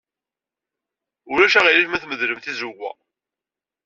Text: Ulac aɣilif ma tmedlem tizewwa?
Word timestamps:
Ulac 1.33 1.53
aɣilif 1.59 1.87
ma 1.89 1.99
tmedlem 2.03 2.39
tizewwa? 2.39 2.91